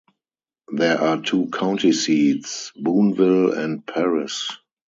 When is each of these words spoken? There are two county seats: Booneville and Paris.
There 0.71 0.99
are 0.99 1.21
two 1.21 1.49
county 1.51 1.91
seats: 1.91 2.71
Booneville 2.75 3.53
and 3.55 3.85
Paris. 3.85 4.49